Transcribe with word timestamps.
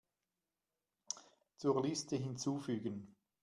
Zur 1.57 1.79
Liste 1.83 2.15
hinzufügen. 2.15 3.15